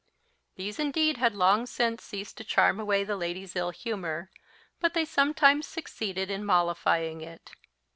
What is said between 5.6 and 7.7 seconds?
succeeded in mollifying it.